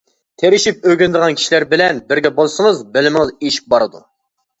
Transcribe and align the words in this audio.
تىرىشىپ 0.43 0.85
ئۆگىنىدىغان 0.91 1.37
كىشىلەر 1.39 1.65
بىلەن 1.73 1.99
بىرگە 2.07 2.31
بولسىڭىز، 2.39 2.81
بىلىمىڭىز 2.97 3.35
ئېشىپ 3.37 3.69
بارىدۇ. 3.75 4.03